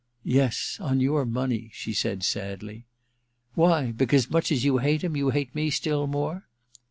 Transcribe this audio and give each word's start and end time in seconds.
* 0.21 0.23
Yes, 0.39 0.77
on 0.79 0.99
your 0.99 1.27
money,' 1.27 1.69
she 1.75 1.93
said 1.93 2.23
sadly. 2.23 2.87
* 3.19 3.53
Why? 3.53 3.91
Because, 3.91 4.31
much 4.31 4.51
as 4.51 4.65
you 4.65 4.79
hate 4.79 5.03
him, 5.03 5.15
you 5.15 5.29
hate 5.29 5.53
me 5.53 5.69
still 5.69 6.07
more 6.07 6.47